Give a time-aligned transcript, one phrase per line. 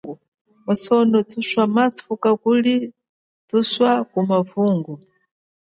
[0.65, 2.73] Musono thuswa mathuka kuli
[3.57, 3.85] athu
[4.21, 4.93] amavungo.